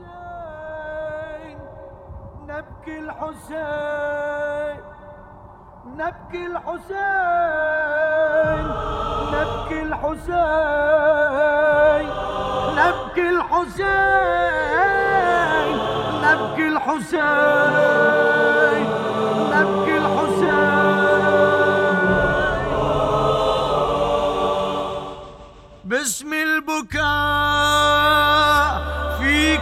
الحسين 0.00 1.58
نبكي 2.46 2.98
الحسين 2.98 4.80
نبكي 5.96 6.46
الحسين 6.46 7.06
نبكي 9.32 9.82
الحسين 9.82 10.36
نبكي 12.76 13.28
الحسين 13.28 13.86
نبكي 16.24 16.66
الحسين. 16.68 18.15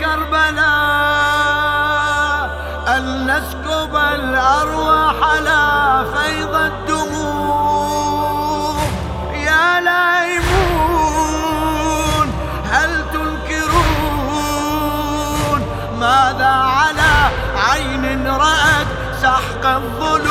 كربلاء 0.00 1.48
أن 2.96 3.26
نسكب 3.26 3.96
الأرواح 3.96 5.14
على 5.22 5.62
فيض 6.14 6.54
الدموع. 6.54 7.98
يا 9.34 9.80
لائمون 9.80 11.08
هل 12.72 13.04
تنكرون 13.12 13.90
ماذا 16.00 16.54
على 16.78 17.30
عين 17.70 18.26
رأت 18.28 18.86
سحق 19.22 19.64
الضلوع 19.66 20.28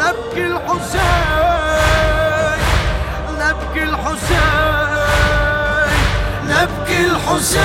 نبكي 0.00 0.46
الحسين 0.46 0.98
نبكي 3.40 3.82
الحسين. 3.82 4.47
نبكي 6.58 7.00
الحسين 7.06 7.64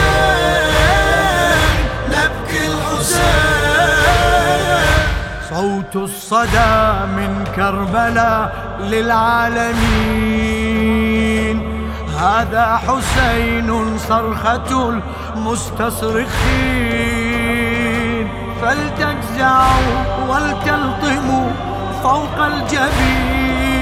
نبكي 2.07 2.61
الحسين. 2.67 3.23
صوت 5.49 5.95
الصدى 5.95 6.75
من 7.17 7.31
كربلاء 7.55 8.43
للعالمين. 8.79 9.83
هذا 12.19 12.65
حسين 12.87 13.97
صرخة 13.97 14.99
المستصرخين. 15.35 16.33
فلتجزعوا 18.61 19.93
ولتلطموا 20.29 21.49
فوق 22.03 22.37
الجبين. 22.45 23.73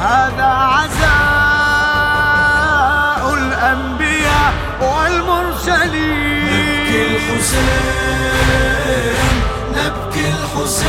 هذا 0.00 0.50
عزاء 0.74 1.37
الحسين 7.38 9.14
نبكي 9.70 10.24
الحسين 10.28 10.88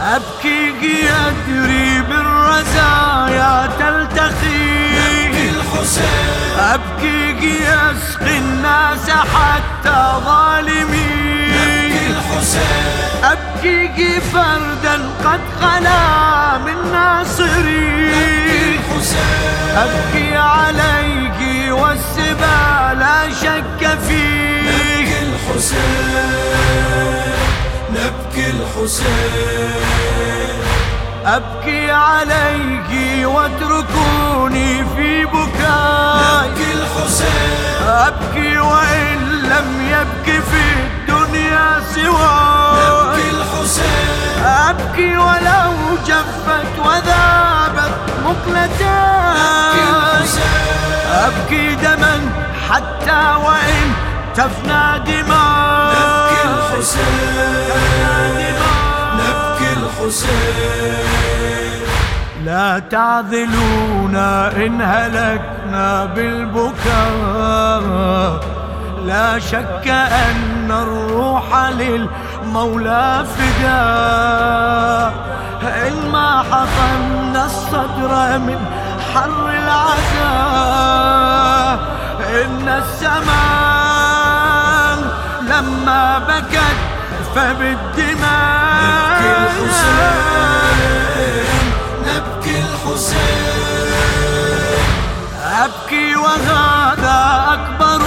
أبكي 0.00 0.72
يدري 1.06 2.02
بالرزايا 2.02 3.66
تلتقي 3.78 4.90
نبكي 4.90 5.50
الحسين 5.50 6.58
أبكي 6.58 7.56
يسقي 7.62 8.38
الناس 8.38 9.10
حتى 9.10 9.98
ظالمين 10.24 11.54
نبكي 11.54 12.06
الحسين 12.10 13.24
أبكي 13.24 14.20
فردا 14.20 14.94
قد 15.24 15.40
خلا 15.60 16.58
من 16.58 16.92
نبكي 16.92 16.92
ناصرين 16.92 18.14
الحسين 18.74 19.54
أبكي 19.76 20.36
عليك 20.36 21.40
والسبا 21.72 22.94
لا 23.00 23.30
شك 23.42 23.80
نبكي 23.80 23.98
فيه 24.08 24.23
الحسين 25.54 27.32
نبكي 27.90 28.50
الحسين. 28.50 29.84
أبكي 31.26 31.90
عليك 31.90 32.90
واتركوني 33.26 34.84
في 34.96 35.24
بكاي 35.24 36.48
نبكي 36.48 36.72
الحسين. 36.72 37.88
أبكي 37.88 38.58
وإن 38.58 39.18
لم 39.42 39.68
يبك 39.90 40.42
في 40.42 40.62
الدنيا 40.76 41.80
نبكي 41.94 41.94
سواي 41.94 43.30
الحسين. 43.30 44.44
أبكي 44.44 45.16
ولو 45.16 45.72
جفت 46.06 46.78
وذابت 46.78 47.94
نبكي 48.24 48.24
مقلتاي 48.24 49.82
الحسين. 49.90 50.64
أبكي 51.12 51.74
دما 51.74 52.20
حتى 52.70 53.22
وإن 53.44 53.92
تفنى 54.36 54.98
دماء 55.06 55.94
نبكي 55.94 56.42
الحسين 56.54 57.34
نبكي 59.18 59.68
الحسين 59.78 61.04
لا 62.44 62.68
تعذلونا 62.78 64.52
إن 64.56 64.82
هلكنا 64.82 66.04
بالبكاء. 66.04 67.82
لا 69.06 69.38
شك 69.38 69.88
أن 69.88 70.70
الروح 70.70 71.44
للمولى 71.70 73.24
فداء. 73.36 75.12
إن 75.64 75.96
ما 76.12 76.42
حطمنا 76.50 77.42
الصدر 77.46 78.12
من 78.38 78.58
حر 79.14 79.44
العزاء 79.50 80.33
فبالدماء 87.34 88.82
نبكي 89.24 89.30
الحسين 89.64 90.74
نبكي 92.06 92.56
الحسين 92.60 93.64
أبكي 95.64 96.16
وهذا 96.16 97.44
أكبر 97.52 98.02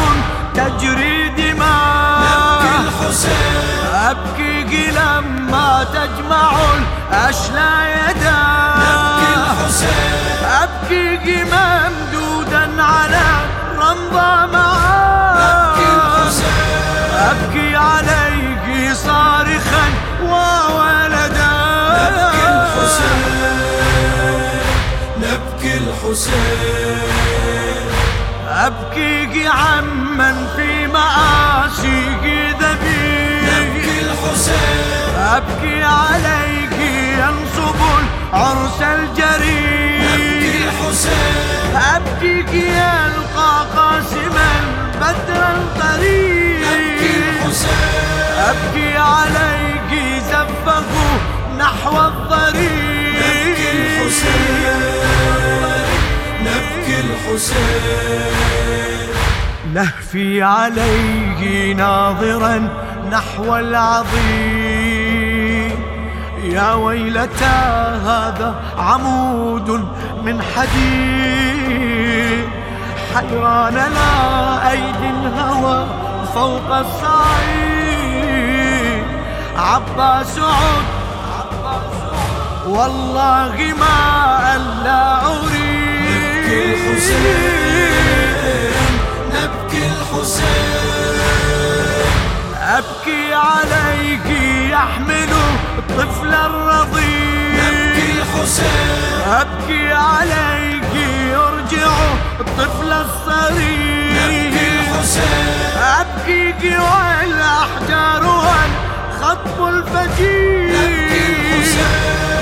تجري 0.56 1.30
نبكي 1.30 1.52
دماء. 1.52 2.62
الحسين 2.80 3.94
أبكي 3.94 4.92
لما 4.92 5.86
تجمع 5.94 6.52
الأشلى 7.12 7.70
يدا 7.94 8.40
نبكي 8.78 9.32
الحسين 9.36 10.28
أبكي 10.62 11.44
ممدودا 11.44 12.84
على 12.84 13.26
رمضة 13.78 14.46
نبكي 14.46 14.46
معاه 14.54 15.16
الحسين 26.17 27.89
أبكيك 28.50 29.47
عمن 29.47 30.47
في 30.55 30.88
مآسيك 30.88 32.23
ذبيح. 32.59 33.53
نبكي 33.59 34.01
الحسين 34.01 35.16
أبكي 35.17 35.83
عليك 35.83 36.79
ينصب 37.19 37.79
العرس 38.33 38.81
الجريح. 38.81 40.13
الحسين 40.66 41.75
أبكيك 41.95 42.53
يلقى 42.53 43.66
قاسما 43.75 44.51
بدرا 45.01 45.53
طريق 45.79 46.99
الحسين 47.01 47.78
أبكي 48.38 48.97
عليك 48.97 50.22
زفه 50.23 50.84
نحو 51.57 51.97
الطريق 52.07 52.87
الحسين. 57.17 59.09
لهفي 59.73 60.43
عليه 60.43 61.73
ناظرا 61.73 62.69
نحو 63.11 63.55
العظيم. 63.55 64.97
يا 66.43 66.73
ويلتى 66.73 67.46
هذا 68.05 68.55
عمود 68.78 69.69
من 70.23 70.41
حديد. 70.41 72.47
حيران 73.16 73.73
لا 73.73 74.72
أيدي 74.72 75.09
الهوى 75.09 75.87
فوق 76.34 76.75
الصعيد 76.75 77.97
عباس 79.58 80.40
عد 80.40 80.85
والله 82.67 83.73
ما 83.79 84.55
ألا 84.55 85.36
الحسين 86.87 88.72
نبكي 89.34 89.87
الحسين 89.87 91.17
أبكي 92.61 93.34
عليك 93.34 94.25
يحمل 94.72 95.29
الطفل 95.78 96.34
الرضيع 96.34 97.63
نبكي 97.69 98.11
الحسين 98.11 99.22
أبكي 99.28 99.93
عليك 99.93 100.93
يرجع 101.31 101.91
الطفل 102.39 102.91
الصغير 102.91 104.11
نبكي 104.11 104.67
الحسين 104.79 105.78
أبكي 105.99 106.53
قوى 106.53 107.23
الأحجار 107.23 108.23
والخطب 108.23 109.67
الفجير 109.67 110.69
نبكي 110.69 111.25
الحسين 111.29 111.87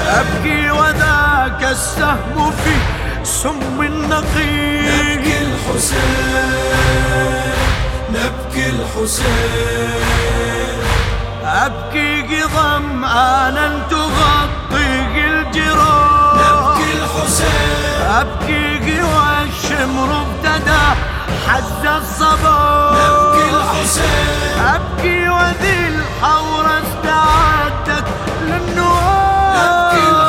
أبكي 0.08 0.72
وذاك 0.72 1.72
السهم 1.72 2.52
في 2.52 2.95
سم 3.26 3.82
النقير 3.82 5.18
نبكي 5.18 5.38
الحسين 5.42 6.52
نبكي 8.10 8.70
الحسين. 8.70 9.96
أبكي 11.44 12.44
ظمآنا 12.44 13.68
تغطي 13.90 14.86
الجراح 15.18 16.38
نبكي 16.38 16.90
الحسين. 16.94 18.06
أبكي 18.10 19.02
والشمر 19.02 20.10
ابتدى 20.22 20.86
حز 21.48 21.86
الصباح 21.86 22.94
نبكي 22.94 23.46
الحسين. 23.56 24.60
أبكي 24.60 25.30
وذي 25.30 25.88
الحور 25.88 26.66
استعدت 26.66 28.08
للنوار 28.42 29.56
نبكي 29.56 30.25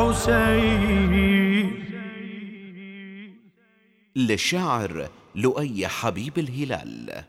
الحسين. 0.00 1.74
للشاعر 4.16 5.08
لؤي 5.34 5.88
حبيب 5.88 6.38
الهلال. 6.38 7.24